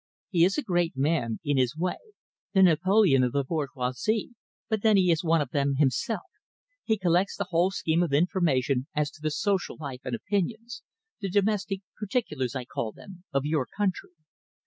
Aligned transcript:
"He 0.31 0.43
is 0.45 0.57
a 0.57 0.63
great 0.63 0.97
man, 0.97 1.37
in 1.45 1.57
his 1.57 1.77
way, 1.77 1.99
the 2.55 2.63
Napoleon 2.63 3.23
of 3.23 3.33
the 3.33 3.43
bourgeoisie, 3.43 4.31
but 4.67 4.81
then 4.81 4.97
he 4.97 5.11
is 5.11 5.23
one 5.23 5.41
of 5.41 5.51
them 5.51 5.75
himself. 5.75 6.23
He 6.83 6.97
collects 6.97 7.37
the 7.37 7.45
whole 7.51 7.69
scheme 7.69 8.01
of 8.01 8.11
information 8.11 8.87
as 8.95 9.11
to 9.11 9.19
the 9.21 9.29
social 9.29 9.77
life 9.79 10.01
and 10.03 10.15
opinions 10.15 10.81
the 11.19 11.29
domestic 11.29 11.81
particulars, 11.99 12.55
I 12.55 12.65
call 12.65 12.91
them 12.93 13.25
of 13.31 13.45
your 13.45 13.67
country. 13.77 14.09